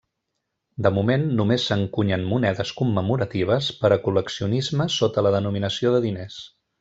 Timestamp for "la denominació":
5.29-5.93